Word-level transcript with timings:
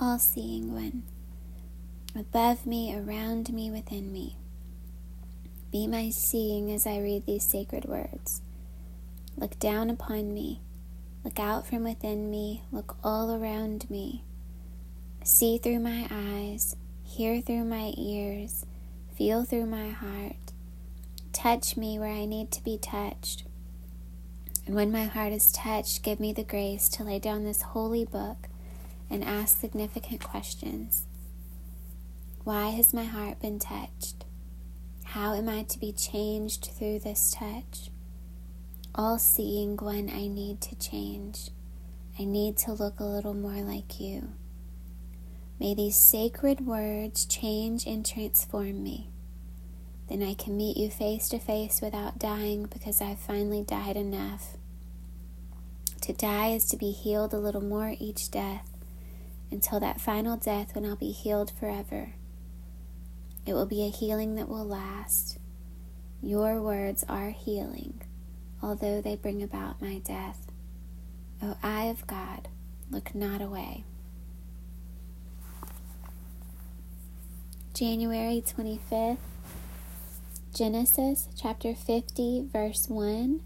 all 0.00 0.18
seeing 0.18 0.72
one, 0.72 1.02
above 2.14 2.66
me, 2.66 2.94
around 2.94 3.52
me, 3.52 3.70
within 3.70 4.12
me. 4.12 4.36
Be 5.70 5.86
my 5.86 6.10
seeing 6.10 6.70
as 6.72 6.86
I 6.86 6.98
read 6.98 7.26
these 7.26 7.44
sacred 7.44 7.84
words. 7.84 8.42
Look 9.36 9.58
down 9.58 9.90
upon 9.90 10.32
me, 10.32 10.60
look 11.24 11.38
out 11.38 11.66
from 11.66 11.84
within 11.84 12.30
me, 12.30 12.62
look 12.70 12.96
all 13.02 13.34
around 13.34 13.88
me. 13.90 14.24
See 15.24 15.58
through 15.58 15.80
my 15.80 16.06
eyes, 16.10 16.76
hear 17.02 17.40
through 17.40 17.64
my 17.64 17.92
ears, 17.96 18.64
feel 19.16 19.44
through 19.44 19.66
my 19.66 19.90
heart. 19.90 20.52
Touch 21.32 21.76
me 21.76 21.98
where 21.98 22.12
I 22.12 22.24
need 22.24 22.50
to 22.52 22.64
be 22.64 22.78
touched. 22.78 23.44
And 24.66 24.74
when 24.74 24.90
my 24.90 25.04
heart 25.04 25.32
is 25.32 25.52
touched, 25.52 26.02
give 26.02 26.18
me 26.18 26.32
the 26.32 26.44
grace 26.44 26.88
to 26.90 27.04
lay 27.04 27.18
down 27.18 27.44
this 27.44 27.62
holy 27.62 28.04
book 28.04 28.48
and 29.10 29.24
ask 29.24 29.60
significant 29.60 30.22
questions. 30.22 31.06
Why 32.44 32.70
has 32.70 32.94
my 32.94 33.04
heart 33.04 33.40
been 33.40 33.58
touched? 33.58 34.24
How 35.04 35.34
am 35.34 35.48
I 35.48 35.62
to 35.64 35.78
be 35.78 35.92
changed 35.92 36.70
through 36.76 37.00
this 37.00 37.30
touch? 37.30 37.90
All 38.94 39.18
seeing 39.18 39.76
one, 39.76 40.10
I 40.10 40.26
need 40.26 40.60
to 40.62 40.76
change. 40.76 41.50
I 42.18 42.24
need 42.24 42.56
to 42.58 42.72
look 42.72 42.98
a 42.98 43.04
little 43.04 43.34
more 43.34 43.62
like 43.62 44.00
you. 44.00 44.32
May 45.58 45.74
these 45.74 45.96
sacred 45.96 46.66
words 46.66 47.24
change 47.26 47.86
and 47.86 48.04
transform 48.04 48.82
me. 48.82 49.10
Then 50.08 50.22
I 50.22 50.34
can 50.34 50.56
meet 50.56 50.76
you 50.76 50.90
face 50.90 51.28
to 51.30 51.38
face 51.38 51.80
without 51.80 52.18
dying 52.18 52.66
because 52.66 53.00
I've 53.00 53.18
finally 53.18 53.62
died 53.62 53.96
enough. 53.96 54.56
To 56.02 56.12
die 56.12 56.50
is 56.50 56.64
to 56.66 56.76
be 56.76 56.92
healed 56.92 57.34
a 57.34 57.38
little 57.38 57.62
more 57.62 57.96
each 57.98 58.30
death 58.30 58.75
until 59.50 59.80
that 59.80 60.00
final 60.00 60.36
death 60.36 60.74
when 60.74 60.84
I'll 60.84 60.96
be 60.96 61.12
healed 61.12 61.50
forever. 61.58 62.14
It 63.46 63.54
will 63.54 63.66
be 63.66 63.84
a 63.84 63.90
healing 63.90 64.34
that 64.36 64.48
will 64.48 64.64
last. 64.64 65.38
Your 66.20 66.60
words 66.60 67.04
are 67.08 67.30
healing, 67.30 68.02
although 68.62 69.00
they 69.00 69.16
bring 69.16 69.42
about 69.42 69.80
my 69.80 69.98
death. 69.98 70.50
O 71.42 71.56
eye 71.62 71.84
of 71.84 72.06
God, 72.06 72.48
look 72.90 73.14
not 73.14 73.40
away. 73.40 73.84
January 77.74 78.42
25th, 78.44 79.18
Genesis 80.54 81.28
chapter 81.36 81.74
50, 81.74 82.48
verse 82.50 82.88
1 82.88 83.42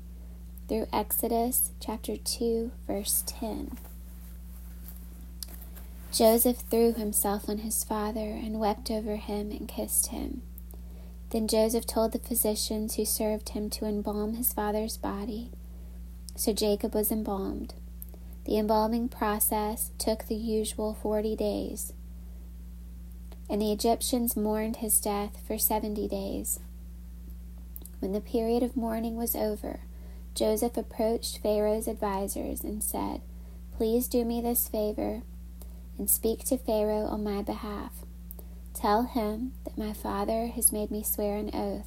through 0.68 0.86
Exodus 0.92 1.72
chapter 1.80 2.16
2, 2.16 2.70
verse 2.86 3.24
10. 3.26 3.76
Joseph 6.12 6.58
threw 6.58 6.92
himself 6.92 7.48
on 7.48 7.58
his 7.58 7.84
father 7.84 8.20
and 8.20 8.58
wept 8.58 8.90
over 8.90 9.16
him 9.16 9.50
and 9.50 9.68
kissed 9.68 10.08
him. 10.08 10.42
Then 11.30 11.46
Joseph 11.46 11.86
told 11.86 12.12
the 12.12 12.18
physicians 12.18 12.96
who 12.96 13.04
served 13.04 13.50
him 13.50 13.70
to 13.70 13.84
embalm 13.84 14.34
his 14.34 14.52
father's 14.52 14.96
body. 14.96 15.50
So 16.34 16.52
Jacob 16.52 16.94
was 16.94 17.12
embalmed. 17.12 17.74
The 18.44 18.58
embalming 18.58 19.08
process 19.08 19.92
took 19.98 20.26
the 20.26 20.34
usual 20.34 20.94
forty 20.94 21.36
days 21.36 21.92
and 23.50 23.60
the 23.60 23.72
Egyptians 23.72 24.36
mourned 24.36 24.76
his 24.76 25.00
death 25.00 25.42
for 25.44 25.58
seventy 25.58 26.06
days. 26.06 26.60
When 27.98 28.12
the 28.12 28.20
period 28.20 28.62
of 28.62 28.76
mourning 28.76 29.16
was 29.16 29.34
over, 29.34 29.80
Joseph 30.36 30.76
approached 30.76 31.42
Pharaoh's 31.42 31.88
advisers 31.88 32.62
and 32.62 32.82
said, 32.82 33.20
Please 33.76 34.06
do 34.06 34.24
me 34.24 34.40
this 34.40 34.68
favor 34.68 35.22
and 35.98 36.08
speak 36.08 36.44
to 36.44 36.58
Pharaoh 36.58 37.06
on 37.06 37.24
my 37.24 37.42
behalf. 37.42 37.92
Tell 38.74 39.02
him 39.02 39.52
that 39.64 39.78
my 39.78 39.92
father 39.92 40.46
has 40.48 40.72
made 40.72 40.90
me 40.90 41.02
swear 41.02 41.36
an 41.36 41.50
oath. 41.52 41.86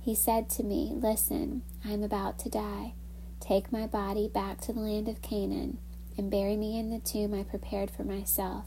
He 0.00 0.14
said 0.14 0.50
to 0.50 0.62
me, 0.62 0.90
Listen, 0.94 1.62
I 1.84 1.90
am 1.90 2.02
about 2.02 2.38
to 2.40 2.48
die. 2.48 2.94
Take 3.40 3.72
my 3.72 3.86
body 3.86 4.28
back 4.28 4.60
to 4.62 4.72
the 4.72 4.80
land 4.80 5.08
of 5.08 5.22
Canaan 5.22 5.78
and 6.16 6.30
bury 6.30 6.56
me 6.56 6.78
in 6.78 6.90
the 6.90 6.98
tomb 6.98 7.34
I 7.34 7.42
prepared 7.42 7.90
for 7.90 8.04
myself. 8.04 8.64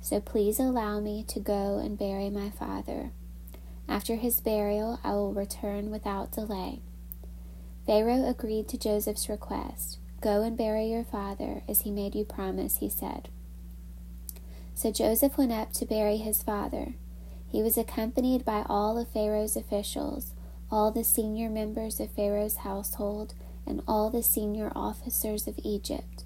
So 0.00 0.20
please 0.20 0.60
allow 0.60 1.00
me 1.00 1.24
to 1.28 1.40
go 1.40 1.78
and 1.78 1.98
bury 1.98 2.30
my 2.30 2.50
father. 2.50 3.10
After 3.88 4.16
his 4.16 4.40
burial, 4.40 5.00
I 5.04 5.12
will 5.12 5.32
return 5.32 5.90
without 5.90 6.32
delay. 6.32 6.80
Pharaoh 7.86 8.28
agreed 8.28 8.68
to 8.68 8.78
Joseph's 8.78 9.28
request. 9.28 9.98
Go 10.20 10.42
and 10.42 10.56
bury 10.56 10.86
your 10.86 11.04
father, 11.04 11.62
as 11.68 11.82
he 11.82 11.90
made 11.90 12.14
you 12.14 12.24
promise, 12.24 12.78
he 12.78 12.88
said. 12.88 13.28
So 14.76 14.92
Joseph 14.92 15.38
went 15.38 15.52
up 15.52 15.72
to 15.72 15.86
bury 15.86 16.18
his 16.18 16.42
father. 16.42 16.92
He 17.48 17.62
was 17.62 17.78
accompanied 17.78 18.44
by 18.44 18.62
all 18.68 18.98
of 18.98 19.08
Pharaoh's 19.08 19.56
officials, 19.56 20.34
all 20.70 20.90
the 20.90 21.02
senior 21.02 21.48
members 21.48 21.98
of 21.98 22.10
Pharaoh's 22.10 22.58
household, 22.58 23.32
and 23.66 23.80
all 23.88 24.10
the 24.10 24.22
senior 24.22 24.70
officers 24.76 25.46
of 25.48 25.58
Egypt. 25.64 26.24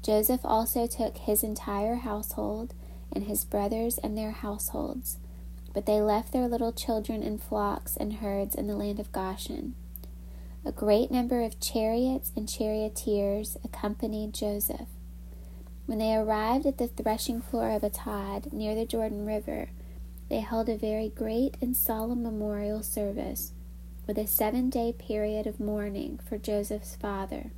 Joseph 0.00 0.42
also 0.44 0.86
took 0.86 1.16
his 1.18 1.42
entire 1.42 1.96
household 1.96 2.72
and 3.12 3.24
his 3.24 3.44
brothers 3.44 3.98
and 3.98 4.16
their 4.16 4.30
households. 4.30 5.18
But 5.74 5.84
they 5.84 6.00
left 6.00 6.32
their 6.32 6.46
little 6.46 6.72
children 6.72 7.20
in 7.20 7.36
flocks 7.36 7.96
and 7.96 8.14
herds 8.14 8.54
in 8.54 8.68
the 8.68 8.76
land 8.76 9.00
of 9.00 9.10
Goshen. 9.10 9.74
A 10.64 10.70
great 10.70 11.10
number 11.10 11.42
of 11.42 11.58
chariots 11.58 12.30
and 12.36 12.48
charioteers 12.48 13.56
accompanied 13.64 14.34
Joseph. 14.34 14.86
When 15.86 15.98
they 15.98 16.14
arrived 16.14 16.66
at 16.66 16.78
the 16.78 16.88
threshing 16.88 17.40
floor 17.40 17.70
of 17.70 17.82
Atad 17.82 18.52
near 18.52 18.74
the 18.74 18.86
Jordan 18.86 19.26
River, 19.26 19.70
they 20.28 20.40
held 20.40 20.68
a 20.68 20.76
very 20.76 21.08
great 21.08 21.56
and 21.60 21.76
solemn 21.76 22.22
memorial 22.22 22.82
service 22.82 23.52
with 24.06 24.18
a 24.18 24.26
seven 24.26 24.70
day 24.70 24.92
period 24.92 25.46
of 25.46 25.60
mourning 25.60 26.18
for 26.28 26.38
Joseph's 26.38 26.96
father. 26.96 27.50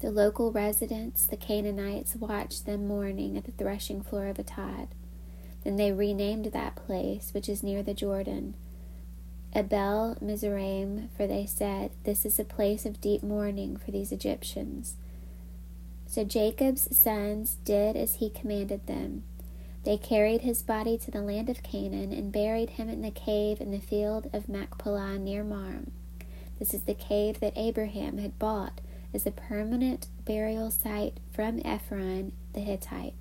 The 0.00 0.10
local 0.10 0.50
residents, 0.50 1.26
the 1.26 1.36
Canaanites, 1.36 2.16
watched 2.16 2.66
them 2.66 2.88
mourning 2.88 3.36
at 3.36 3.44
the 3.44 3.52
threshing 3.52 4.02
floor 4.02 4.26
of 4.26 4.38
Atad. 4.38 4.88
Then 5.62 5.76
they 5.76 5.92
renamed 5.92 6.46
that 6.46 6.76
place, 6.76 7.32
which 7.32 7.48
is 7.48 7.62
near 7.62 7.82
the 7.82 7.92
Jordan, 7.92 8.54
Abel 9.54 10.16
Mizraim, 10.20 11.08
for 11.16 11.26
they 11.26 11.44
said, 11.44 11.90
This 12.04 12.24
is 12.24 12.38
a 12.38 12.44
place 12.44 12.86
of 12.86 13.00
deep 13.00 13.22
mourning 13.22 13.76
for 13.76 13.90
these 13.90 14.12
Egyptians. 14.12 14.96
So 16.10 16.24
Jacob's 16.24 16.88
sons 16.96 17.58
did 17.64 17.94
as 17.94 18.16
he 18.16 18.30
commanded 18.30 18.88
them. 18.88 19.22
They 19.84 19.96
carried 19.96 20.40
his 20.40 20.60
body 20.60 20.98
to 20.98 21.10
the 21.10 21.22
land 21.22 21.48
of 21.48 21.62
Canaan 21.62 22.12
and 22.12 22.32
buried 22.32 22.70
him 22.70 22.88
in 22.88 23.00
the 23.00 23.12
cave 23.12 23.60
in 23.60 23.70
the 23.70 23.78
field 23.78 24.28
of 24.32 24.48
Machpelah 24.48 25.20
near 25.20 25.44
Mamre. 25.44 25.84
This 26.58 26.74
is 26.74 26.82
the 26.82 26.94
cave 26.94 27.38
that 27.38 27.56
Abraham 27.56 28.18
had 28.18 28.40
bought 28.40 28.80
as 29.14 29.24
a 29.24 29.30
permanent 29.30 30.08
burial 30.24 30.72
site 30.72 31.18
from 31.32 31.62
Ephron 31.64 32.32
the 32.54 32.60
Hittite. 32.60 33.14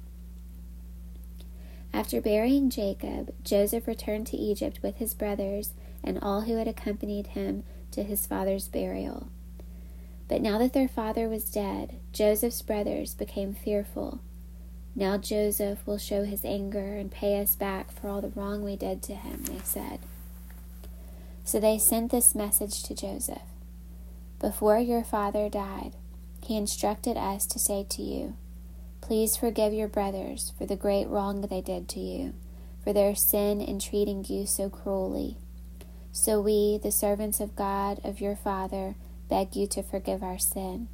After 1.94 2.20
burying 2.20 2.72
Jacob, 2.72 3.36
Joseph 3.44 3.86
returned 3.86 4.26
to 4.28 4.38
Egypt 4.38 4.80
with 4.82 4.96
his 4.98 5.14
brothers 5.14 5.74
and 6.04 6.18
all 6.24 6.42
who 6.42 6.56
had 6.56 6.68
accompanied 6.68 7.28
him 7.28 7.64
to 7.92 8.02
his 8.02 8.26
father's 8.26 8.68
burial. 8.68 9.28
But 10.30 10.42
now 10.42 10.58
that 10.60 10.72
their 10.72 10.88
father 10.88 11.28
was 11.28 11.52
dead, 11.52 12.00
Joseph's 12.14 12.62
brothers 12.62 13.14
became 13.14 13.54
fearful. 13.54 14.22
Now 14.96 15.18
Joseph 15.18 15.86
will 15.86 15.98
show 15.98 16.24
his 16.24 16.46
anger 16.46 16.96
and 16.96 17.12
pay 17.12 17.42
us 17.42 17.56
back 17.56 17.92
for 17.92 18.08
all 18.08 18.22
the 18.22 18.30
wrong 18.30 18.64
we 18.64 18.78
did 18.78 19.04
to 19.04 19.16
him, 19.16 19.44
they 19.44 19.60
said. 19.64 20.00
So 21.44 21.60
they 21.60 21.78
sent 21.78 22.12
this 22.12 22.34
message 22.34 22.84
to 22.84 22.96
Joseph 22.96 23.42
before 24.40 24.80
your 24.80 25.04
father 25.04 25.50
died, 25.50 25.92
he 26.42 26.56
instructed 26.56 27.18
us 27.18 27.46
to 27.48 27.60
say 27.60 27.86
to 27.90 28.02
you, 28.02 28.38
Please 29.02 29.36
forgive 29.36 29.74
your 29.74 29.90
brothers 29.90 30.54
for 30.58 30.66
the 30.66 30.78
great 30.78 31.08
wrong 31.08 31.42
they 31.42 31.62
did 31.62 31.90
to 31.90 32.00
you, 32.00 32.34
for 32.82 32.94
their 32.94 33.16
sin 33.16 33.60
in 33.60 33.80
treating 33.80 34.24
you 34.24 34.46
so 34.46 34.70
cruelly. 34.70 35.38
So 36.14 36.40
we, 36.40 36.80
the 36.82 36.92
servants 36.92 37.42
of 37.42 37.56
God, 37.56 38.00
of 38.06 38.22
your 38.22 38.36
father, 38.38 38.96
beg 39.30 39.56
you 39.56 39.68
to 39.68 39.84
forgive 39.84 40.24
our 40.24 40.40
sin. 40.40 40.88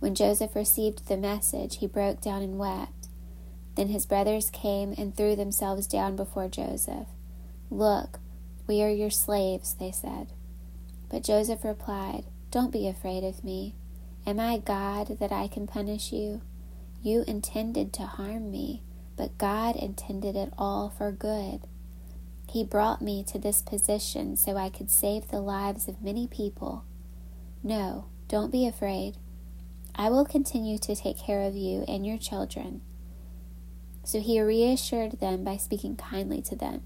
When 0.00 0.14
Joseph 0.14 0.56
received 0.56 1.06
the 1.06 1.16
message, 1.16 1.76
he 1.76 1.86
broke 1.86 2.20
down 2.20 2.42
and 2.42 2.58
wept. 2.58 3.08
Then 3.76 3.88
his 3.88 4.06
brothers 4.06 4.50
came 4.50 4.94
and 4.98 5.16
threw 5.16 5.36
themselves 5.36 5.86
down 5.86 6.16
before 6.16 6.48
Joseph. 6.48 7.06
Look, 7.70 8.18
we 8.66 8.82
are 8.82 8.90
your 8.90 9.10
slaves, 9.10 9.74
they 9.74 9.92
said. 9.92 10.32
But 11.08 11.24
Joseph 11.24 11.64
replied, 11.64 12.24
Don't 12.50 12.72
be 12.72 12.88
afraid 12.88 13.22
of 13.22 13.44
me. 13.44 13.74
Am 14.26 14.40
I 14.40 14.58
God 14.58 15.18
that 15.20 15.32
I 15.32 15.46
can 15.48 15.66
punish 15.66 16.12
you? 16.12 16.42
You 17.02 17.24
intended 17.26 17.92
to 17.94 18.02
harm 18.02 18.50
me, 18.50 18.82
but 19.16 19.38
God 19.38 19.76
intended 19.76 20.36
it 20.36 20.52
all 20.56 20.90
for 20.90 21.10
good. 21.10 21.60
He 22.52 22.64
brought 22.64 23.00
me 23.00 23.24
to 23.28 23.38
this 23.38 23.62
position 23.62 24.36
so 24.36 24.58
I 24.58 24.68
could 24.68 24.90
save 24.90 25.28
the 25.28 25.40
lives 25.40 25.88
of 25.88 26.02
many 26.02 26.26
people. 26.26 26.84
No, 27.62 28.08
don't 28.28 28.52
be 28.52 28.66
afraid. 28.66 29.16
I 29.94 30.10
will 30.10 30.26
continue 30.26 30.76
to 30.76 30.94
take 30.94 31.16
care 31.16 31.40
of 31.40 31.56
you 31.56 31.82
and 31.88 32.06
your 32.06 32.18
children. 32.18 32.82
So 34.04 34.20
he 34.20 34.38
reassured 34.38 35.12
them 35.12 35.44
by 35.44 35.56
speaking 35.56 35.96
kindly 35.96 36.42
to 36.42 36.54
them. 36.54 36.82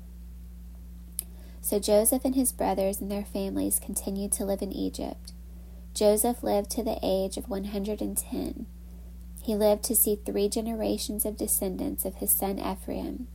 So 1.61 1.81
Joseph 1.81 2.25
and 2.25 2.37
his 2.37 2.53
brothers 2.53 3.01
and 3.01 3.11
their 3.11 3.25
families 3.25 3.81
continued 3.81 4.31
to 4.35 4.45
live 4.45 4.63
in 4.63 4.73
Egypt. 4.73 5.33
Joseph 5.95 6.45
lived 6.45 6.71
to 6.71 6.85
the 6.85 7.01
age 7.03 7.37
of 7.37 7.49
110. 7.49 8.67
He 9.43 9.57
lived 9.57 9.83
to 9.83 9.97
see 9.97 10.15
three 10.15 10.49
generations 10.49 11.25
of 11.25 11.37
descendants 11.37 12.05
of 12.05 12.17
his 12.17 12.31
son 12.31 12.61
Ephraim, 12.61 13.27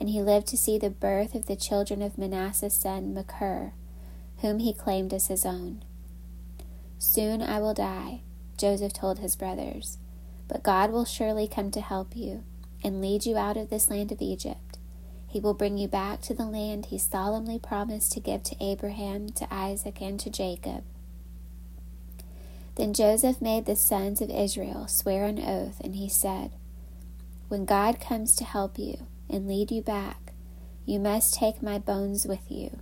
and 0.00 0.08
he 0.08 0.22
lived 0.22 0.46
to 0.48 0.56
see 0.56 0.78
the 0.78 0.90
birth 0.90 1.34
of 1.34 1.46
the 1.46 1.54
children 1.54 2.00
of 2.00 2.16
Manasseh's 2.16 2.74
son 2.74 3.12
Machir, 3.12 3.74
whom 4.38 4.58
he 4.58 4.72
claimed 4.72 5.12
as 5.12 5.26
his 5.26 5.44
own. 5.44 5.82
Soon 6.98 7.42
I 7.42 7.60
will 7.60 7.74
die, 7.74 8.22
Joseph 8.56 8.94
told 8.94 9.18
his 9.18 9.36
brothers, 9.36 9.98
but 10.48 10.62
God 10.62 10.90
will 10.90 11.04
surely 11.04 11.46
come 11.46 11.70
to 11.72 11.82
help 11.82 12.16
you 12.16 12.42
and 12.82 13.02
lead 13.02 13.26
you 13.26 13.36
out 13.36 13.58
of 13.58 13.68
this 13.68 13.90
land 13.90 14.10
of 14.10 14.22
Egypt. 14.22 14.78
He 15.28 15.38
will 15.38 15.54
bring 15.54 15.76
you 15.78 15.86
back 15.86 16.22
to 16.22 16.34
the 16.34 16.46
land 16.46 16.86
he 16.86 16.98
solemnly 16.98 17.58
promised 17.58 18.12
to 18.12 18.20
give 18.20 18.42
to 18.44 18.56
Abraham, 18.64 19.28
to 19.30 19.54
Isaac, 19.54 20.00
and 20.00 20.18
to 20.18 20.30
Jacob. 20.30 20.82
Then 22.74 22.94
Joseph 22.94 23.42
made 23.42 23.66
the 23.66 23.76
sons 23.76 24.22
of 24.22 24.30
Israel 24.30 24.88
swear 24.88 25.26
an 25.26 25.38
oath, 25.38 25.80
and 25.84 25.94
he 25.96 26.08
said, 26.08 26.52
When 27.48 27.66
God 27.66 28.00
comes 28.00 28.34
to 28.36 28.44
help 28.44 28.78
you 28.78 29.06
and 29.30 29.48
lead 29.48 29.70
you 29.70 29.82
back, 29.82 30.32
you 30.84 30.98
must 30.98 31.34
take 31.34 31.62
my 31.62 31.78
bones 31.78 32.26
with 32.26 32.50
you. 32.50 32.80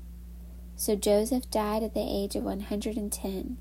So 0.77 0.95
Joseph 0.95 1.51
died 1.51 1.83
at 1.83 1.95
the 1.95 2.07
age 2.07 2.37
of 2.37 2.45
110. 2.45 3.59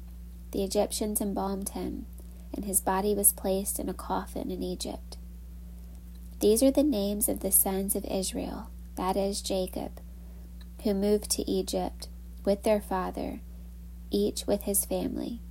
The 0.52 0.64
Egyptians 0.64 1.20
embalmed 1.20 1.70
him, 1.70 2.06
and 2.54 2.66
his 2.66 2.80
body 2.80 3.14
was 3.14 3.34
placed 3.34 3.80
in 3.80 3.90
a 3.90 3.94
coffin 3.94 4.52
in 4.52 4.64
Egypt. 4.64 5.18
These 6.40 6.62
are 6.62 6.72
the 6.72 6.84
names 6.84 7.28
of 7.28 7.40
the 7.40 7.52
sons 7.52 7.96
of 7.96 8.06
Israel, 8.06 8.70
that 8.96 9.18
is, 9.18 9.42
Jacob, 9.42 10.00
who 10.84 10.94
moved 10.94 11.32
to 11.32 11.50
Egypt 11.50 12.08
with 12.46 12.64
their 12.64 12.80
father, 12.80 13.42
each 14.12 14.46
with 14.46 14.64
his 14.64 14.86
family. 14.86 15.42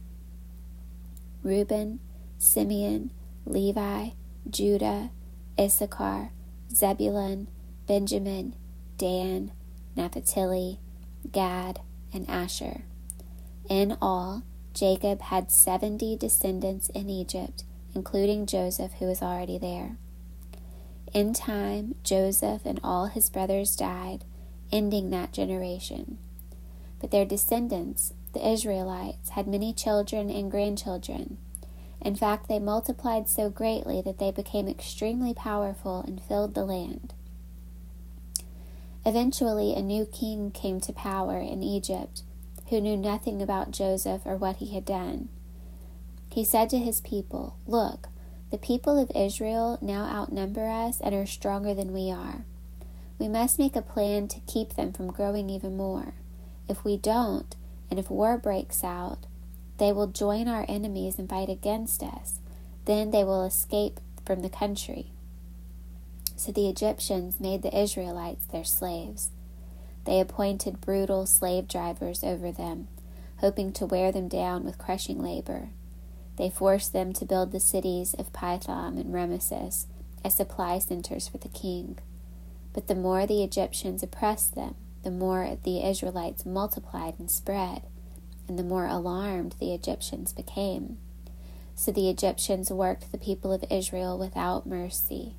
Reuben, 1.42 2.00
Simeon, 2.38 3.10
Levi, 3.44 4.10
Judah, 4.48 5.10
Issachar, 5.58 6.30
Zebulun, 6.72 7.48
Benjamin, 7.86 8.54
Dan, 8.98 9.52
Naphtali, 9.94 10.80
Gad, 11.32 11.80
and 12.12 12.28
Asher. 12.28 12.82
In 13.68 13.96
all, 14.00 14.42
Jacob 14.74 15.22
had 15.22 15.50
seventy 15.50 16.16
descendants 16.16 16.88
in 16.90 17.08
Egypt, 17.08 17.64
including 17.94 18.46
Joseph, 18.46 18.92
who 18.94 19.06
was 19.06 19.22
already 19.22 19.58
there. 19.58 19.96
In 21.14 21.32
time, 21.32 21.94
Joseph 22.02 22.62
and 22.64 22.78
all 22.84 23.06
his 23.06 23.30
brothers 23.30 23.74
died, 23.74 24.24
ending 24.70 25.10
that 25.10 25.32
generation. 25.32 26.18
But 27.00 27.10
their 27.10 27.24
descendants, 27.24 28.12
the 28.34 28.46
Israelites 28.46 29.30
had 29.30 29.46
many 29.46 29.72
children 29.72 30.30
and 30.30 30.50
grandchildren. 30.50 31.38
In 32.06 32.14
fact, 32.14 32.46
they 32.48 32.60
multiplied 32.60 33.28
so 33.28 33.50
greatly 33.50 34.00
that 34.00 34.18
they 34.18 34.30
became 34.30 34.68
extremely 34.68 35.34
powerful 35.34 36.04
and 36.06 36.22
filled 36.22 36.54
the 36.54 36.64
land. 36.64 37.14
Eventually, 39.04 39.74
a 39.74 39.82
new 39.82 40.06
king 40.06 40.52
came 40.52 40.78
to 40.82 40.92
power 40.92 41.40
in 41.40 41.64
Egypt 41.64 42.22
who 42.68 42.80
knew 42.80 42.96
nothing 42.96 43.42
about 43.42 43.72
Joseph 43.72 44.22
or 44.24 44.36
what 44.36 44.58
he 44.58 44.72
had 44.72 44.84
done. 44.84 45.30
He 46.30 46.44
said 46.44 46.70
to 46.70 46.78
his 46.78 47.00
people, 47.00 47.56
Look, 47.66 48.06
the 48.52 48.58
people 48.58 49.02
of 49.02 49.10
Israel 49.12 49.76
now 49.82 50.04
outnumber 50.04 50.68
us 50.68 51.00
and 51.00 51.12
are 51.12 51.26
stronger 51.26 51.74
than 51.74 51.92
we 51.92 52.12
are. 52.12 52.44
We 53.18 53.26
must 53.26 53.58
make 53.58 53.74
a 53.74 53.82
plan 53.82 54.28
to 54.28 54.40
keep 54.46 54.74
them 54.74 54.92
from 54.92 55.10
growing 55.10 55.50
even 55.50 55.76
more. 55.76 56.14
If 56.68 56.84
we 56.84 56.98
don't, 56.98 57.56
and 57.90 57.98
if 57.98 58.10
war 58.10 58.38
breaks 58.38 58.84
out, 58.84 59.26
they 59.78 59.92
will 59.92 60.06
join 60.06 60.48
our 60.48 60.64
enemies 60.68 61.18
and 61.18 61.28
fight 61.28 61.48
against 61.48 62.02
us. 62.02 62.40
Then 62.84 63.10
they 63.10 63.24
will 63.24 63.44
escape 63.44 64.00
from 64.24 64.40
the 64.40 64.48
country. 64.48 65.12
So 66.36 66.52
the 66.52 66.68
Egyptians 66.68 67.40
made 67.40 67.62
the 67.62 67.76
Israelites 67.76 68.46
their 68.46 68.64
slaves. 68.64 69.30
They 70.04 70.20
appointed 70.20 70.80
brutal 70.80 71.26
slave 71.26 71.66
drivers 71.66 72.22
over 72.22 72.52
them, 72.52 72.88
hoping 73.38 73.72
to 73.72 73.86
wear 73.86 74.12
them 74.12 74.28
down 74.28 74.64
with 74.64 74.78
crushing 74.78 75.18
labor. 75.18 75.70
They 76.36 76.50
forced 76.50 76.92
them 76.92 77.12
to 77.14 77.24
build 77.24 77.50
the 77.50 77.60
cities 77.60 78.14
of 78.14 78.32
Pithom 78.32 78.98
and 78.98 79.12
Rameses 79.12 79.86
as 80.24 80.34
supply 80.34 80.78
centers 80.78 81.28
for 81.28 81.38
the 81.38 81.48
king. 81.48 81.98
But 82.72 82.88
the 82.88 82.94
more 82.94 83.26
the 83.26 83.42
Egyptians 83.42 84.02
oppressed 84.02 84.54
them, 84.54 84.74
the 85.02 85.10
more 85.10 85.56
the 85.62 85.82
Israelites 85.82 86.44
multiplied 86.44 87.14
and 87.18 87.30
spread, 87.30 87.82
and 88.48 88.58
the 88.58 88.64
more 88.64 88.86
alarmed 88.86 89.54
the 89.58 89.72
Egyptians 89.74 90.32
became. 90.32 90.98
So 91.74 91.92
the 91.92 92.08
Egyptians 92.08 92.70
worked 92.70 93.12
the 93.12 93.18
people 93.18 93.52
of 93.52 93.64
Israel 93.70 94.18
without 94.18 94.66
mercy. 94.66 95.34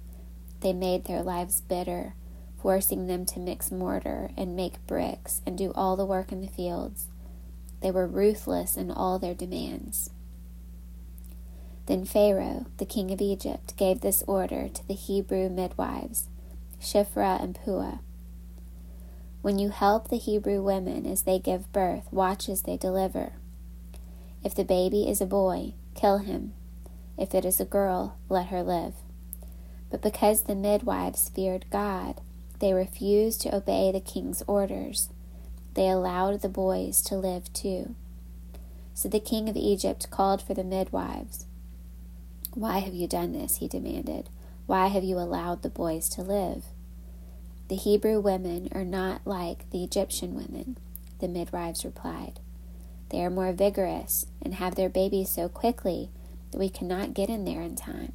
They 0.62 0.74
made 0.74 1.06
their 1.06 1.24
lives 1.24 1.62
bitter, 1.62 2.14
forcing 2.62 3.08
them 3.08 3.26
to 3.28 3.40
mix 3.40 3.72
mortar 3.72 4.32
and 4.38 4.56
make 4.56 4.86
bricks 4.88 5.42
and 5.46 5.58
do 5.58 5.72
all 5.74 5.96
the 5.96 6.06
work 6.06 6.32
in 6.32 6.42
the 6.42 6.48
fields. 6.48 7.08
They 7.82 7.92
were 7.92 8.08
ruthless 8.08 8.76
in 8.76 8.92
all 8.92 9.20
their 9.20 9.34
demands. 9.34 10.10
Then 11.86 12.06
Pharaoh, 12.06 12.66
the 12.78 12.86
king 12.86 13.12
of 13.12 13.22
Egypt, 13.22 13.78
gave 13.78 14.02
this 14.02 14.24
order 14.28 14.68
to 14.68 14.88
the 14.88 14.94
Hebrew 14.94 15.50
midwives, 15.50 16.28
Shiphrah 16.82 17.42
and 17.42 17.56
Puah 17.56 18.00
when 19.42 19.60
you 19.60 19.70
help 19.70 20.10
the 20.10 20.18
Hebrew 20.18 20.62
women 20.62 21.06
as 21.06 21.24
they 21.24 21.40
give 21.40 21.72
birth, 21.72 22.08
watch 22.12 22.50
as 22.50 22.64
they 22.64 22.78
deliver. 22.78 23.34
If 24.44 24.56
the 24.56 24.64
baby 24.64 25.10
is 25.10 25.22
a 25.22 25.26
boy, 25.26 25.74
kill 25.96 26.20
him. 26.20 26.54
If 27.18 27.34
it 27.34 27.46
is 27.46 27.60
a 27.60 27.66
girl, 27.66 28.18
let 28.30 28.48
her 28.48 28.64
live. 28.64 28.94
But 29.90 30.02
because 30.02 30.44
the 30.44 30.56
midwives 30.56 31.30
feared 31.30 31.66
God, 31.72 32.22
they 32.60 32.74
refused 32.74 33.42
to 33.42 33.56
obey 33.56 33.92
the 33.92 34.02
king's 34.02 34.44
orders. 34.48 35.10
They 35.74 35.88
allowed 35.90 36.42
the 36.42 36.50
boys 36.50 37.02
to 37.04 37.16
live 37.16 37.52
too. 37.54 37.96
So 38.94 39.08
the 39.08 39.20
king 39.20 39.48
of 39.48 39.56
Egypt 39.56 40.10
called 40.10 40.42
for 40.42 40.54
the 40.54 40.64
midwives. 40.64 41.46
Why 42.54 42.80
have 42.80 42.96
you 42.96 43.08
done 43.08 43.34
this? 43.34 43.58
he 43.58 43.68
demanded. 43.68 44.30
Why 44.66 44.88
have 44.88 45.04
you 45.04 45.18
allowed 45.20 45.62
the 45.62 45.70
boys 45.70 46.10
to 46.10 46.24
live? 46.24 46.66
The 47.70 47.76
Hebrew 47.76 48.22
women 48.22 48.70
are 48.72 48.86
not 48.86 49.22
like 49.26 49.70
the 49.72 49.84
Egyptian 49.84 50.36
women, 50.36 50.78
the 51.20 51.28
midwives 51.28 51.84
replied. 51.84 52.40
They 53.10 53.22
are 53.22 53.30
more 53.30 53.52
vigorous 53.52 54.26
and 54.42 54.54
have 54.54 54.76
their 54.76 54.88
babies 54.88 55.30
so 55.30 55.50
quickly 55.50 56.10
that 56.52 56.60
we 56.60 56.70
cannot 56.70 57.14
get 57.14 57.30
in 57.30 57.44
there 57.44 57.62
in 57.62 57.76
time. 57.76 58.14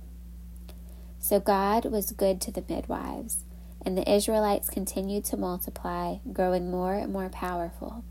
So 1.18 1.38
God 1.38 1.84
was 1.84 2.12
good 2.12 2.40
to 2.40 2.50
the 2.50 2.64
midwives, 2.66 3.44
and 3.84 3.96
the 3.96 4.10
Israelites 4.10 4.70
continued 4.70 5.26
to 5.26 5.36
multiply, 5.36 6.16
growing 6.32 6.70
more 6.70 6.94
and 6.94 7.12
more 7.12 7.28
powerful. 7.28 8.04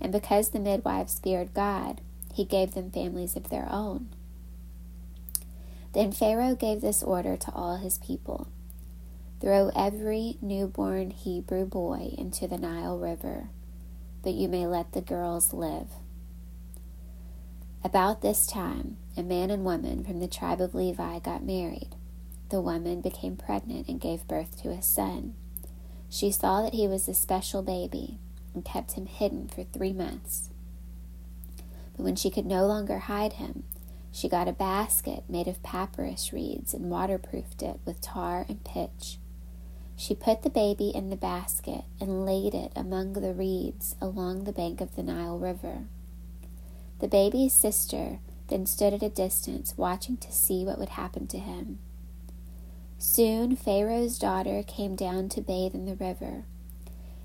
And 0.00 0.10
because 0.10 0.50
the 0.50 0.58
midwives 0.58 1.20
feared 1.20 1.54
God, 1.54 2.00
he 2.34 2.44
gave 2.44 2.74
them 2.74 2.90
families 2.90 3.36
of 3.36 3.48
their 3.48 3.68
own. 3.70 4.08
Then 5.92 6.10
Pharaoh 6.10 6.56
gave 6.56 6.80
this 6.80 7.02
order 7.02 7.36
to 7.36 7.52
all 7.52 7.76
his 7.76 7.98
people 7.98 8.48
Throw 9.42 9.72
every 9.74 10.38
newborn 10.40 11.10
Hebrew 11.10 11.64
boy 11.66 12.14
into 12.16 12.46
the 12.46 12.58
Nile 12.58 12.96
River, 12.96 13.48
but 14.22 14.34
you 14.34 14.46
may 14.46 14.68
let 14.68 14.92
the 14.92 15.00
girls 15.00 15.52
live. 15.52 15.88
About 17.82 18.22
this 18.22 18.46
time, 18.46 18.98
a 19.16 19.22
man 19.24 19.50
and 19.50 19.64
woman 19.64 20.04
from 20.04 20.20
the 20.20 20.28
tribe 20.28 20.60
of 20.60 20.76
Levi 20.76 21.18
got 21.18 21.42
married. 21.42 21.96
The 22.50 22.60
woman 22.60 23.00
became 23.00 23.34
pregnant 23.36 23.88
and 23.88 24.00
gave 24.00 24.28
birth 24.28 24.62
to 24.62 24.68
a 24.68 24.80
son. 24.80 25.34
She 26.08 26.30
saw 26.30 26.62
that 26.62 26.74
he 26.74 26.86
was 26.86 27.08
a 27.08 27.12
special 27.14 27.64
baby 27.64 28.20
and 28.54 28.64
kept 28.64 28.92
him 28.92 29.06
hidden 29.06 29.48
for 29.48 29.64
three 29.64 29.92
months. 29.92 30.50
But 31.96 32.04
when 32.04 32.14
she 32.14 32.30
could 32.30 32.46
no 32.46 32.64
longer 32.64 33.00
hide 33.00 33.32
him, 33.32 33.64
she 34.12 34.28
got 34.28 34.46
a 34.46 34.52
basket 34.52 35.24
made 35.28 35.48
of 35.48 35.64
papyrus 35.64 36.32
reeds 36.32 36.72
and 36.72 36.92
waterproofed 36.92 37.60
it 37.60 37.80
with 37.84 38.00
tar 38.00 38.46
and 38.48 38.62
pitch. 38.62 39.18
She 39.96 40.14
put 40.14 40.42
the 40.42 40.50
baby 40.50 40.88
in 40.88 41.10
the 41.10 41.16
basket 41.16 41.84
and 42.00 42.26
laid 42.26 42.54
it 42.54 42.72
among 42.74 43.12
the 43.12 43.32
reeds 43.32 43.94
along 44.00 44.44
the 44.44 44.52
bank 44.52 44.80
of 44.80 44.96
the 44.96 45.02
Nile 45.02 45.38
River. 45.38 45.84
The 46.98 47.08
baby's 47.08 47.52
sister 47.52 48.18
then 48.48 48.66
stood 48.66 48.92
at 48.92 49.02
a 49.02 49.08
distance, 49.08 49.74
watching 49.76 50.16
to 50.18 50.32
see 50.32 50.64
what 50.64 50.78
would 50.78 50.90
happen 50.90 51.26
to 51.28 51.38
him. 51.38 51.78
Soon 52.98 53.56
Pharaoh's 53.56 54.18
daughter 54.18 54.62
came 54.62 54.94
down 54.94 55.28
to 55.30 55.40
bathe 55.40 55.74
in 55.74 55.86
the 55.86 55.94
river, 55.94 56.44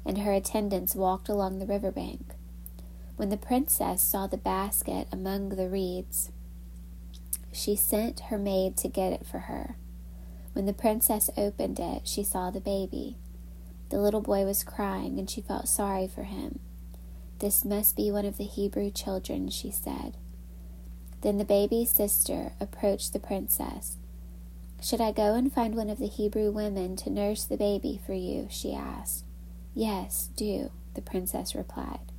and 0.06 0.20
her 0.20 0.34
attendants 0.34 0.96
walked 0.96 1.30
along 1.30 1.60
the 1.60 1.66
river 1.66 1.92
bank. 1.92 2.34
When 3.16 3.30
the 3.30 3.38
princess 3.38 4.04
saw 4.04 4.28
the 4.28 4.38
basket 4.38 5.08
among 5.12 5.50
the 5.50 5.68
reeds, 5.68 6.32
she 7.52 7.76
sent 7.76 8.22
her 8.22 8.38
maid 8.38 8.78
to 8.78 8.88
get 8.88 9.12
it 9.12 9.26
for 9.26 9.40
her. 9.40 9.76
When 10.58 10.66
the 10.66 10.74
princess 10.74 11.30
opened 11.38 11.80
it, 11.80 12.08
she 12.08 12.24
saw 12.24 12.50
the 12.50 12.60
baby. 12.60 13.16
The 13.90 14.00
little 14.00 14.22
boy 14.22 14.44
was 14.44 14.64
crying, 14.64 15.20
and 15.20 15.30
she 15.30 15.40
felt 15.40 15.68
sorry 15.68 16.08
for 16.08 16.24
him. 16.24 16.58
This 17.38 17.64
must 17.64 17.96
be 17.96 18.10
one 18.10 18.26
of 18.26 18.38
the 18.38 18.46
Hebrew 18.46 18.90
children, 18.90 19.52
she 19.52 19.70
said. 19.70 20.18
Then 21.22 21.38
the 21.38 21.46
baby's 21.46 21.92
sister 21.92 22.54
approached 22.60 23.14
the 23.14 23.20
princess. 23.20 23.98
Should 24.82 25.00
I 25.00 25.12
go 25.12 25.36
and 25.36 25.54
find 25.54 25.76
one 25.76 25.92
of 25.92 26.00
the 26.00 26.08
Hebrew 26.08 26.50
women 26.50 26.96
to 26.96 27.12
nurse 27.12 27.44
the 27.44 27.56
baby 27.56 28.02
for 28.04 28.14
you? 28.14 28.48
she 28.50 28.74
asked. 28.74 29.26
Yes, 29.76 30.32
do, 30.36 30.72
the 30.96 31.04
princess 31.04 31.54
replied. 31.54 32.12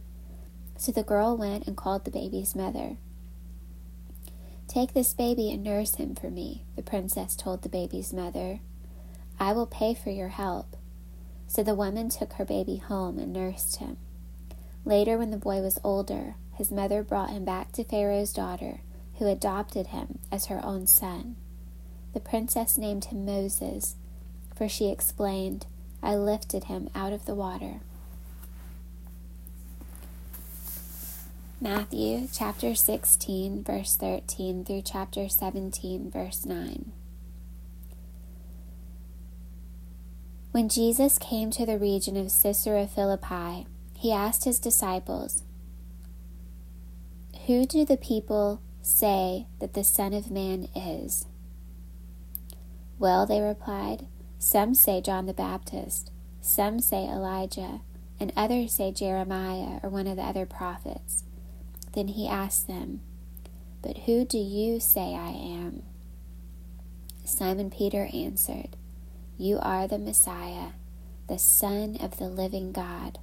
So 0.77 0.93
the 0.93 1.03
girl 1.03 1.37
went 1.37 1.67
and 1.67 1.77
called 1.77 2.05
the 2.05 2.13
baby's 2.13 2.55
mother. 2.55 2.99
Take 4.69 4.93
this 4.93 5.15
baby 5.15 5.51
and 5.51 5.65
nurse 5.65 5.95
him 5.95 6.15
for 6.15 6.31
me, 6.31 6.63
the 6.77 6.83
princess 6.83 7.35
told 7.35 7.63
the 7.63 7.71
baby's 7.71 8.13
mother. 8.13 8.61
I 9.41 9.55
will 9.55 9.67
pay 9.67 9.95
for 9.95 10.11
your 10.11 10.29
help. 10.29 10.77
So 11.47 11.63
the 11.63 11.75
woman 11.75 12.11
took 12.11 12.35
her 12.35 12.45
baby 12.45 12.77
home 12.77 13.19
and 13.19 13.33
nursed 13.33 13.77
him. 13.77 13.97
Later, 14.85 15.17
when 15.17 15.31
the 15.31 15.39
boy 15.39 15.63
was 15.63 15.81
older, 15.83 16.35
his 16.53 16.71
mother 16.71 17.03
brought 17.03 17.31
him 17.31 17.47
back 17.47 17.73
to 17.73 17.85
Pharaoh's 17.85 18.33
daughter, 18.33 18.81
who 19.19 19.27
adopted 19.27 19.89
him 19.89 20.19
as 20.31 20.47
her 20.47 20.65
own 20.65 20.87
son. 20.87 21.37
The 22.13 22.21
princess 22.21 22.77
named 22.77 23.07
him 23.07 23.25
Moses, 23.25 23.97
for 24.55 24.69
she 24.69 24.91
explained, 24.91 25.65
I 26.03 26.15
lifted 26.15 26.65
him 26.65 26.91
out 26.95 27.13
of 27.15 27.25
the 27.25 27.35
water. 27.35 27.81
Matthew 31.61 32.29
chapter 32.33 32.77
16, 32.77 33.65
verse 33.65 33.97
13 33.97 34.65
through 34.65 34.83
chapter 34.83 35.29
17, 35.29 36.09
verse 36.09 36.47
9. 36.47 36.93
When 40.53 40.69
Jesus 40.69 41.19
came 41.19 41.51
to 41.51 41.67
the 41.67 41.77
region 41.77 42.17
of 42.17 42.31
Caesarea 42.31 42.87
Philippi, 42.87 43.67
he 43.97 44.13
asked 44.13 44.45
his 44.45 44.61
disciples, 44.61 45.43
Who 47.49 47.67
do 47.67 47.85
the 47.85 47.97
people 47.97 48.63
say 48.81 49.49
that 49.59 49.75
the 49.75 49.83
Son 49.83 50.13
of 50.13 50.31
Man 50.31 50.69
is? 50.77 51.27
Well, 53.01 53.27
they 53.27 53.41
replied, 53.41 54.07
Some 54.39 54.75
say 54.75 55.01
John 55.01 55.27
the 55.27 55.35
Baptist, 55.35 56.13
some 56.41 56.79
say 56.79 57.03
Elijah, 57.03 57.81
and 58.21 58.33
others 58.37 58.75
say 58.75 58.93
Jeremiah 58.93 59.81
or 59.83 59.91
one 59.91 60.07
of 60.07 60.15
the 60.15 60.23
other 60.23 60.47
prophets. 60.47 61.25
Then 61.93 62.09
he 62.09 62.29
asked 62.29 62.67
them, 62.67 63.01
But 63.83 63.99
who 63.99 64.25
do 64.25 64.39
you 64.39 64.81
say 64.81 65.15
I 65.15 65.31
am? 65.31 65.83
Simon 67.25 67.71
Peter 67.71 68.09
answered, 68.13 68.77
You 69.37 69.59
are 69.61 69.87
the 69.87 69.99
Messiah, 69.99 70.73
the 71.29 71.39
Son 71.39 71.97
of 72.01 72.19
the 72.19 72.29
living 72.29 72.73
God. 72.73 73.19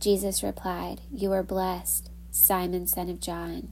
Jesus 0.00 0.42
replied, 0.42 1.00
You 1.12 1.32
are 1.32 1.42
blessed, 1.42 2.10
Simon, 2.30 2.86
son 2.86 3.08
of 3.08 3.20
John, 3.20 3.68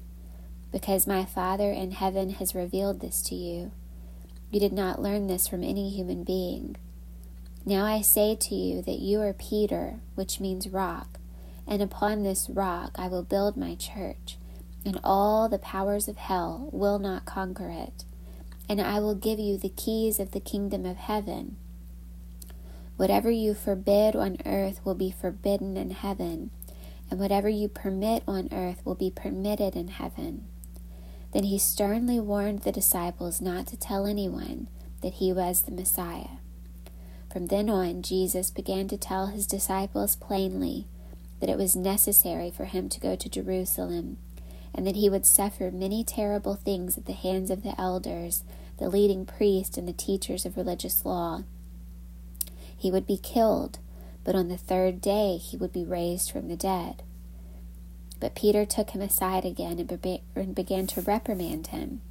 because 0.70 1.06
my 1.06 1.24
Father 1.24 1.70
in 1.70 1.90
heaven 1.92 2.30
has 2.30 2.54
revealed 2.54 3.00
this 3.00 3.22
to 3.22 3.34
you. 3.34 3.72
You 4.50 4.60
did 4.60 4.72
not 4.72 5.02
learn 5.02 5.26
this 5.26 5.46
from 5.46 5.62
any 5.62 5.90
human 5.90 6.24
being. 6.24 6.76
Now 7.64 7.84
I 7.84 8.00
say 8.00 8.34
to 8.34 8.54
you 8.54 8.82
that 8.82 8.98
you 8.98 9.20
are 9.20 9.32
Peter, 9.32 10.00
which 10.14 10.40
means 10.40 10.68
rock 10.68 11.18
and 11.66 11.82
upon 11.82 12.22
this 12.22 12.48
rock 12.50 12.92
I 12.96 13.08
will 13.08 13.22
build 13.22 13.56
my 13.56 13.74
church, 13.74 14.38
and 14.84 14.98
all 15.04 15.48
the 15.48 15.58
powers 15.58 16.08
of 16.08 16.16
hell 16.16 16.68
will 16.72 16.98
not 16.98 17.24
conquer 17.24 17.68
it. 17.68 18.04
And 18.68 18.80
I 18.80 19.00
will 19.00 19.14
give 19.14 19.38
you 19.38 19.58
the 19.58 19.68
keys 19.68 20.18
of 20.18 20.32
the 20.32 20.40
kingdom 20.40 20.86
of 20.86 20.96
heaven. 20.96 21.56
Whatever 22.96 23.30
you 23.30 23.54
forbid 23.54 24.14
on 24.14 24.38
earth 24.46 24.80
will 24.84 24.94
be 24.94 25.10
forbidden 25.10 25.76
in 25.76 25.90
heaven, 25.90 26.50
and 27.10 27.18
whatever 27.18 27.48
you 27.48 27.68
permit 27.68 28.22
on 28.26 28.48
earth 28.52 28.80
will 28.84 28.94
be 28.94 29.10
permitted 29.10 29.74
in 29.76 29.88
heaven. 29.88 30.46
Then 31.32 31.44
he 31.44 31.58
sternly 31.58 32.20
warned 32.20 32.60
the 32.60 32.72
disciples 32.72 33.40
not 33.40 33.66
to 33.68 33.76
tell 33.76 34.06
anyone 34.06 34.68
that 35.00 35.14
he 35.14 35.32
was 35.32 35.62
the 35.62 35.72
Messiah. 35.72 36.38
From 37.32 37.46
then 37.46 37.70
on, 37.70 38.02
Jesus 38.02 38.50
began 38.50 38.88
to 38.88 38.96
tell 38.96 39.28
his 39.28 39.46
disciples 39.46 40.16
plainly 40.16 40.86
that 41.42 41.50
it 41.50 41.58
was 41.58 41.74
necessary 41.74 42.52
for 42.52 42.66
him 42.66 42.88
to 42.88 43.00
go 43.00 43.16
to 43.16 43.28
Jerusalem, 43.28 44.16
and 44.72 44.86
that 44.86 44.94
he 44.94 45.10
would 45.10 45.26
suffer 45.26 45.72
many 45.72 46.04
terrible 46.04 46.54
things 46.54 46.96
at 46.96 47.06
the 47.06 47.12
hands 47.14 47.50
of 47.50 47.64
the 47.64 47.74
elders, 47.80 48.44
the 48.78 48.88
leading 48.88 49.26
priests, 49.26 49.76
and 49.76 49.88
the 49.88 49.92
teachers 49.92 50.46
of 50.46 50.56
religious 50.56 51.04
law. 51.04 51.42
He 52.78 52.92
would 52.92 53.08
be 53.08 53.18
killed, 53.18 53.80
but 54.22 54.36
on 54.36 54.46
the 54.46 54.56
third 54.56 55.00
day 55.00 55.36
he 55.36 55.56
would 55.56 55.72
be 55.72 55.84
raised 55.84 56.30
from 56.30 56.46
the 56.46 56.54
dead. 56.54 57.02
But 58.20 58.36
Peter 58.36 58.64
took 58.64 58.90
him 58.90 59.02
aside 59.02 59.44
again 59.44 59.80
and 60.36 60.54
began 60.54 60.86
to 60.86 61.00
reprimand 61.00 61.66
him 61.66 62.02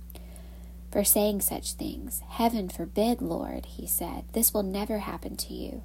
for 0.91 1.05
saying 1.05 1.39
such 1.39 1.75
things. 1.75 2.21
Heaven 2.27 2.67
forbid, 2.67 3.21
Lord, 3.21 3.65
he 3.65 3.87
said. 3.87 4.25
This 4.33 4.53
will 4.53 4.63
never 4.63 4.97
happen 4.99 5.37
to 5.37 5.53
you. 5.53 5.83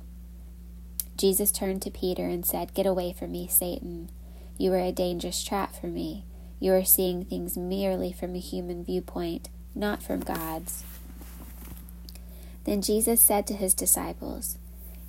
Jesus 1.17 1.51
turned 1.51 1.83
to 1.83 1.91
Peter 1.91 2.25
and 2.25 2.45
said, 2.45 2.75
Get 2.75 2.87
away 2.87 3.13
from 3.13 3.33
me, 3.33 3.49
Satan. 3.49 4.11
You 4.59 4.73
are 4.73 4.79
a 4.79 4.93
dangerous 4.93 5.43
trap 5.43 5.75
for 5.75 5.87
me. 5.87 6.25
You 6.61 6.73
are 6.75 6.85
seeing 6.85 7.25
things 7.25 7.57
merely 7.57 8.13
from 8.13 8.35
a 8.35 8.41
human 8.41 8.85
viewpoint, 8.85 9.49
not 9.75 10.03
from 10.03 10.21
God's. 10.21 10.85
Then 12.65 12.83
Jesus 12.83 13.23
said 13.23 13.47
to 13.47 13.55
his 13.55 13.75
disciples, 13.75 14.59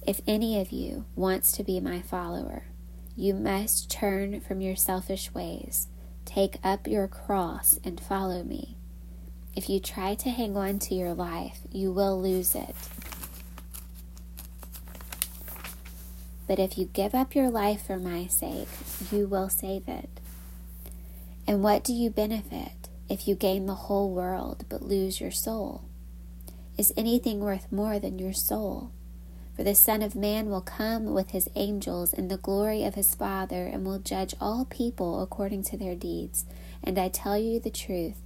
If 0.06 0.22
any 0.28 0.60
of 0.60 0.72
you 0.72 1.06
wants 1.16 1.52
to 1.54 1.64
be 1.64 1.80
my 1.80 2.02
follower, 2.02 2.66
you 3.16 3.34
must 3.34 3.90
turn 3.90 4.42
from 4.42 4.62
your 4.62 4.76
selfish 4.76 5.34
ways, 5.34 5.88
take 6.24 6.58
up 6.64 6.88
your 6.88 7.08
cross, 7.08 7.80
and 7.84 8.00
follow 8.00 8.44
me. 8.44 8.78
If 9.56 9.70
you 9.70 9.80
try 9.80 10.14
to 10.16 10.30
hang 10.30 10.56
on 10.56 10.78
to 10.80 10.94
your 10.94 11.16
life, 11.16 11.62
you 11.72 11.92
will 11.92 12.22
lose 12.22 12.54
it. 12.54 12.76
But 16.48 16.60
if 16.60 16.78
you 16.78 16.86
give 16.86 17.14
up 17.14 17.36
your 17.36 17.50
life 17.50 17.86
for 17.86 17.98
my 17.98 18.28
sake, 18.28 18.70
you 19.12 19.28
will 19.28 19.50
save 19.50 19.88
it. 19.88 20.10
And 21.46 21.62
what 21.62 21.84
do 21.84 21.94
you 21.94 22.10
benefit 22.10 22.90
if 23.10 23.28
you 23.28 23.36
gain 23.36 23.66
the 23.66 23.76
whole 23.76 24.10
world 24.12 24.66
but 24.70 24.82
lose 24.82 25.20
your 25.20 25.32
soul? 25.32 25.84
Is 26.78 26.94
anything 26.96 27.40
worth 27.40 27.72
more 27.72 28.00
than 28.00 28.20
your 28.20 28.34
soul? 28.34 28.92
For 29.56 29.64
the 29.64 29.74
Son 29.74 30.04
of 30.04 30.16
Man 30.16 30.50
will 30.50 30.62
come 30.62 31.06
with 31.14 31.32
his 31.32 31.50
angels 31.56 32.14
in 32.14 32.28
the 32.28 32.38
glory 32.38 32.84
of 32.84 32.94
his 32.94 33.16
Father 33.16 33.66
and 33.66 33.84
will 33.84 33.98
judge 33.98 34.36
all 34.40 34.66
people 34.66 35.22
according 35.22 35.64
to 35.64 35.78
their 35.78 35.96
deeds. 35.96 36.46
And 36.84 37.00
I 37.00 37.10
tell 37.10 37.38
you 37.38 37.60
the 37.60 37.72
truth 37.72 38.22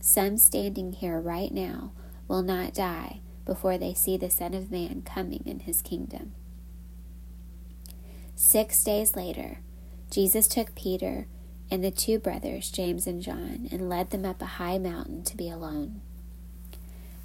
some 0.00 0.36
standing 0.36 0.92
here 0.92 1.18
right 1.18 1.50
now 1.50 1.92
will 2.28 2.42
not 2.42 2.74
die 2.74 3.20
before 3.46 3.78
they 3.78 3.94
see 3.94 4.18
the 4.18 4.28
Son 4.28 4.52
of 4.52 4.70
Man 4.70 5.02
coming 5.02 5.42
in 5.46 5.60
his 5.60 5.80
kingdom. 5.80 6.32
Six 8.36 8.82
days 8.82 9.16
later, 9.16 9.58
Jesus 10.10 10.46
took 10.48 10.74
Peter 10.74 11.26
and 11.70 11.82
the 11.82 11.90
two 11.90 12.18
brothers, 12.18 12.70
James 12.70 13.06
and 13.06 13.22
John, 13.22 13.68
and 13.70 13.88
led 13.88 14.10
them 14.10 14.24
up 14.24 14.42
a 14.42 14.46
high 14.46 14.78
mountain 14.78 15.24
to 15.24 15.36
be 15.36 15.48
alone. 15.48 16.00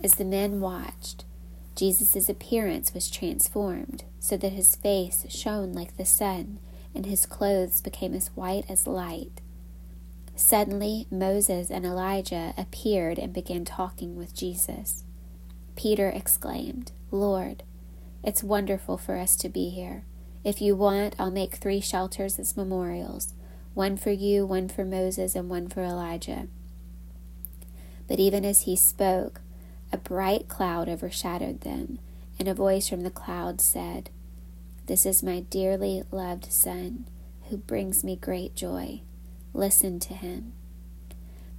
As 0.02 0.16
the 0.16 0.26
men 0.26 0.62
watched, 0.62 1.26
Jesus' 1.76 2.30
appearance 2.30 2.94
was 2.94 3.10
transformed, 3.10 4.04
so 4.20 4.38
that 4.38 4.54
his 4.54 4.76
face 4.76 5.26
shone 5.30 5.74
like 5.74 5.98
the 5.98 6.06
sun, 6.06 6.60
and 6.96 7.06
his 7.06 7.26
clothes 7.26 7.82
became 7.82 8.14
as 8.14 8.30
white 8.36 8.66
as 8.70 8.88
light. 8.88 9.42
Suddenly, 10.36 11.06
Moses 11.12 11.70
and 11.70 11.86
Elijah 11.86 12.54
appeared 12.58 13.20
and 13.20 13.34
began 13.34 13.66
talking 13.66 14.16
with 14.16 14.34
Jesus. 14.34 15.04
Peter 15.76 16.10
exclaimed, 16.10 16.92
Lord, 17.12 17.64
it's 18.24 18.44
wonderful 18.44 18.98
for 18.98 19.18
us 19.18 19.36
to 19.38 19.50
be 19.50 19.70
here. 19.70 20.04
If 20.44 20.62
you 20.62 20.76
want, 20.76 21.16
I'll 21.20 21.32
make 21.32 21.56
three 21.56 21.82
shelters 21.82 22.40
as 22.40 22.58
memorials 22.58 23.34
one 23.74 23.98
for 23.98 24.12
you, 24.12 24.46
one 24.46 24.68
for 24.68 24.84
Moses, 24.84 25.36
and 25.36 25.50
one 25.50 25.70
for 25.70 25.82
Elijah. 25.82 26.48
But 28.08 28.20
even 28.20 28.44
as 28.44 28.62
he 28.62 28.76
spoke, 28.76 29.42
a 29.92 29.98
bright 29.98 30.48
cloud 30.48 30.90
overshadowed 30.90 31.62
them, 31.62 32.00
and 32.38 32.48
a 32.48 32.54
voice 32.54 32.90
from 32.90 33.02
the 33.02 33.10
cloud 33.10 33.62
said, 33.62 34.10
This 34.88 35.06
is 35.06 35.24
my 35.24 35.42
dearly 35.42 36.04
loved 36.12 36.52
Son, 36.52 37.06
who 37.50 37.58
brings 37.58 38.04
me 38.04 38.16
great 38.16 38.56
joy. 38.56 39.02
Listen 39.54 40.00
to 40.00 40.14
him. 40.14 40.54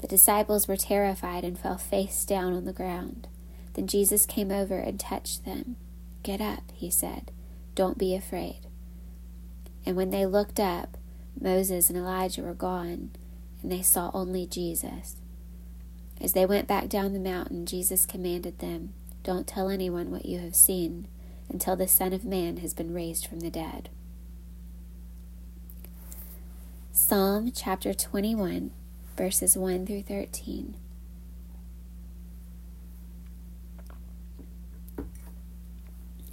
The 0.00 0.06
disciples 0.06 0.66
were 0.66 0.76
terrified 0.76 1.44
and 1.44 1.58
fell 1.58 1.78
face 1.78 2.24
down 2.24 2.54
on 2.54 2.64
the 2.64 2.72
ground. 2.72 3.28
Then 3.74 3.86
Jesus 3.86 4.26
came 4.26 4.50
over 4.50 4.78
and 4.78 4.98
touched 4.98 5.44
them. 5.44 5.76
Get 6.22 6.40
up, 6.40 6.64
he 6.74 6.90
said. 6.90 7.30
Don't 7.74 7.98
be 7.98 8.14
afraid. 8.14 8.66
And 9.84 9.96
when 9.96 10.10
they 10.10 10.26
looked 10.26 10.60
up, 10.60 10.96
Moses 11.40 11.88
and 11.88 11.98
Elijah 11.98 12.42
were 12.42 12.54
gone, 12.54 13.10
and 13.62 13.72
they 13.72 13.82
saw 13.82 14.10
only 14.12 14.46
Jesus. 14.46 15.16
As 16.20 16.34
they 16.34 16.44
went 16.44 16.68
back 16.68 16.88
down 16.88 17.12
the 17.12 17.18
mountain, 17.18 17.64
Jesus 17.64 18.04
commanded 18.04 18.58
them, 18.58 18.92
Don't 19.22 19.46
tell 19.46 19.70
anyone 19.70 20.10
what 20.10 20.26
you 20.26 20.38
have 20.40 20.54
seen 20.54 21.08
until 21.48 21.76
the 21.76 21.88
Son 21.88 22.12
of 22.12 22.24
Man 22.24 22.58
has 22.58 22.74
been 22.74 22.92
raised 22.92 23.26
from 23.26 23.40
the 23.40 23.50
dead. 23.50 23.88
Psalm 26.92 27.50
chapter 27.50 27.94
21, 27.94 28.70
verses 29.16 29.56
1 29.56 29.86
through 29.86 30.02
13. 30.02 30.76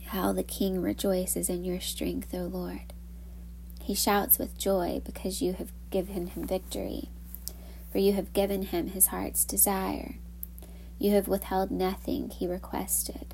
How 0.07 0.33
the 0.33 0.43
king 0.43 0.81
rejoices 0.81 1.49
in 1.49 1.63
your 1.63 1.79
strength, 1.79 2.33
O 2.33 2.43
Lord. 2.43 2.93
He 3.87 3.95
shouts 3.95 4.37
with 4.37 4.57
joy 4.57 5.01
because 5.05 5.41
you 5.41 5.53
have 5.53 5.71
given 5.91 6.27
him 6.27 6.45
victory, 6.45 7.07
for 7.89 7.99
you 7.99 8.11
have 8.11 8.33
given 8.33 8.63
him 8.63 8.89
his 8.89 9.07
heart's 9.07 9.45
desire. 9.45 10.15
You 10.99 11.11
have 11.11 11.29
withheld 11.29 11.71
nothing 11.71 12.29
he 12.29 12.47
requested. 12.47 13.33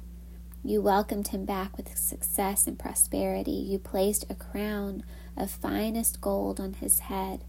You 0.64 0.80
welcomed 0.80 1.30
him 1.30 1.44
back 1.44 1.76
with 1.76 1.98
success 1.98 2.68
and 2.68 2.78
prosperity. 2.78 3.50
You 3.50 3.80
placed 3.80 4.28
a 4.30 4.36
crown 4.36 5.02
of 5.36 5.50
finest 5.50 6.22
gold 6.22 6.60
on 6.60 6.74
his 6.74 7.00
head. 7.00 7.44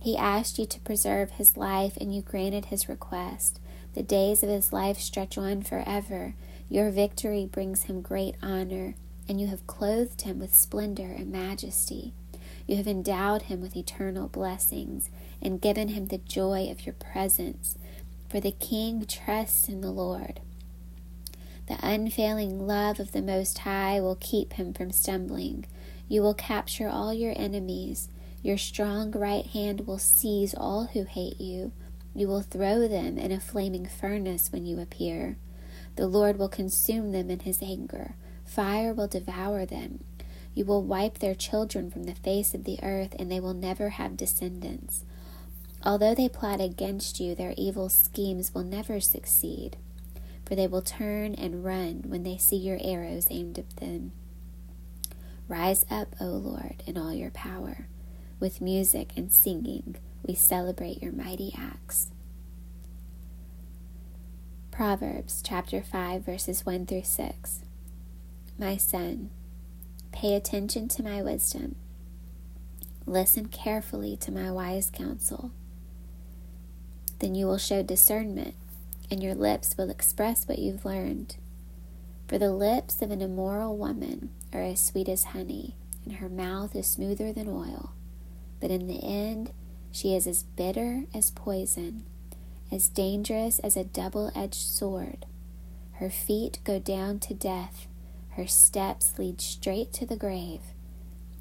He 0.00 0.16
asked 0.16 0.58
you 0.58 0.66
to 0.66 0.80
preserve 0.80 1.30
his 1.30 1.56
life, 1.56 1.96
and 1.96 2.12
you 2.12 2.22
granted 2.22 2.64
his 2.64 2.88
request. 2.88 3.60
The 3.94 4.02
days 4.02 4.42
of 4.42 4.48
his 4.48 4.72
life 4.72 4.98
stretch 4.98 5.38
on 5.38 5.62
forever. 5.62 6.34
Your 6.68 6.90
victory 6.90 7.46
brings 7.46 7.84
him 7.84 8.00
great 8.00 8.34
honor, 8.42 8.96
and 9.28 9.40
you 9.40 9.46
have 9.48 9.66
clothed 9.66 10.22
him 10.22 10.38
with 10.38 10.54
splendor 10.54 11.12
and 11.12 11.30
majesty. 11.30 12.12
You 12.66 12.76
have 12.76 12.86
endowed 12.86 13.42
him 13.42 13.60
with 13.60 13.76
eternal 13.76 14.28
blessings 14.28 15.10
and 15.40 15.60
given 15.60 15.88
him 15.88 16.06
the 16.06 16.18
joy 16.18 16.68
of 16.70 16.84
your 16.84 16.94
presence. 16.94 17.76
For 18.28 18.40
the 18.40 18.52
king 18.52 19.04
trusts 19.06 19.68
in 19.68 19.80
the 19.80 19.92
Lord. 19.92 20.40
The 21.68 21.78
unfailing 21.82 22.66
love 22.66 23.00
of 23.00 23.12
the 23.12 23.22
Most 23.22 23.58
High 23.58 24.00
will 24.00 24.16
keep 24.20 24.54
him 24.54 24.72
from 24.72 24.90
stumbling. 24.90 25.66
You 26.08 26.22
will 26.22 26.34
capture 26.34 26.88
all 26.88 27.12
your 27.12 27.34
enemies. 27.36 28.08
Your 28.42 28.58
strong 28.58 29.10
right 29.12 29.46
hand 29.46 29.86
will 29.86 29.98
seize 29.98 30.54
all 30.54 30.86
who 30.86 31.04
hate 31.04 31.40
you. 31.40 31.72
You 32.14 32.28
will 32.28 32.42
throw 32.42 32.86
them 32.86 33.18
in 33.18 33.32
a 33.32 33.40
flaming 33.40 33.86
furnace 33.86 34.50
when 34.52 34.64
you 34.64 34.80
appear. 34.80 35.36
The 35.96 36.06
Lord 36.06 36.38
will 36.38 36.48
consume 36.48 37.12
them 37.12 37.30
in 37.30 37.40
his 37.40 37.62
anger. 37.62 38.14
Fire 38.46 38.94
will 38.94 39.08
devour 39.08 39.66
them. 39.66 40.02
You 40.54 40.64
will 40.64 40.82
wipe 40.82 41.18
their 41.18 41.34
children 41.34 41.90
from 41.90 42.04
the 42.04 42.14
face 42.14 42.54
of 42.54 42.64
the 42.64 42.78
earth, 42.82 43.14
and 43.18 43.30
they 43.30 43.40
will 43.40 43.52
never 43.52 43.90
have 43.90 44.16
descendants. 44.16 45.04
Although 45.84 46.14
they 46.14 46.28
plot 46.28 46.60
against 46.60 47.20
you, 47.20 47.34
their 47.34 47.52
evil 47.56 47.88
schemes 47.90 48.54
will 48.54 48.64
never 48.64 48.98
succeed, 48.98 49.76
for 50.46 50.54
they 50.54 50.66
will 50.66 50.80
turn 50.80 51.34
and 51.34 51.64
run 51.64 52.04
when 52.06 52.22
they 52.22 52.38
see 52.38 52.56
your 52.56 52.78
arrows 52.80 53.26
aimed 53.30 53.58
at 53.58 53.76
them. 53.76 54.12
Rise 55.48 55.84
up, 55.90 56.16
O 56.20 56.24
Lord, 56.24 56.82
in 56.86 56.96
all 56.96 57.12
your 57.12 57.30
power. 57.30 57.88
With 58.40 58.60
music 58.60 59.10
and 59.16 59.30
singing, 59.30 59.96
we 60.26 60.34
celebrate 60.34 61.02
your 61.02 61.12
mighty 61.12 61.52
acts. 61.56 62.10
Proverbs 64.70 65.42
chapter 65.44 65.82
5, 65.82 66.24
verses 66.24 66.66
1 66.66 66.86
through 66.86 67.04
6. 67.04 67.60
My 68.58 68.76
son, 68.76 69.30
pay 70.12 70.34
attention 70.34 70.88
to 70.88 71.02
my 71.02 71.22
wisdom. 71.22 71.76
Listen 73.06 73.48
carefully 73.48 74.16
to 74.16 74.32
my 74.32 74.50
wise 74.50 74.90
counsel. 74.90 75.52
Then 77.18 77.34
you 77.34 77.46
will 77.46 77.58
show 77.58 77.82
discernment, 77.82 78.54
and 79.10 79.22
your 79.22 79.34
lips 79.34 79.76
will 79.76 79.90
express 79.90 80.48
what 80.48 80.58
you've 80.58 80.84
learned. 80.84 81.36
For 82.28 82.38
the 82.38 82.52
lips 82.52 83.02
of 83.02 83.10
an 83.10 83.22
immoral 83.22 83.76
woman 83.76 84.30
are 84.52 84.62
as 84.62 84.80
sweet 84.80 85.08
as 85.08 85.24
honey, 85.24 85.76
and 86.04 86.14
her 86.14 86.28
mouth 86.28 86.74
is 86.74 86.86
smoother 86.86 87.32
than 87.32 87.48
oil. 87.48 87.92
But 88.60 88.70
in 88.70 88.86
the 88.86 89.02
end, 89.04 89.52
she 89.92 90.14
is 90.14 90.26
as 90.26 90.42
bitter 90.42 91.04
as 91.14 91.30
poison 91.30 92.04
as 92.70 92.88
dangerous 92.88 93.58
as 93.60 93.76
a 93.76 93.84
double 93.84 94.32
edged 94.34 94.54
sword. 94.54 95.26
Her 95.94 96.10
feet 96.10 96.58
go 96.64 96.78
down 96.78 97.18
to 97.20 97.34
death, 97.34 97.86
her 98.36 98.46
steps 98.46 99.18
lead 99.18 99.40
straight 99.40 99.92
to 99.94 100.06
the 100.06 100.16
grave, 100.16 100.60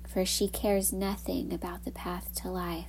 for 0.08 0.26
she 0.26 0.48
cares 0.48 0.94
nothing 0.94 1.54
about 1.54 1.84
the 1.84 1.92
path 1.92 2.34
to 2.34 2.50
life. 2.50 2.88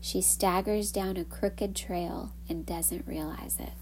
She 0.00 0.20
staggers 0.20 0.92
down 0.92 1.16
a 1.16 1.24
crooked 1.24 1.74
trail 1.74 2.34
and 2.48 2.66
doesn't 2.66 3.06
realize 3.06 3.58
it. 3.58 3.72